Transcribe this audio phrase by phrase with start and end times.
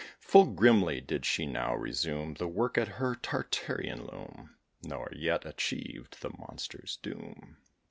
[0.19, 6.21] Full grimly did she now resume The work at her Tartarean loom, Nor yet achieved
[6.21, 7.57] the monsters doom.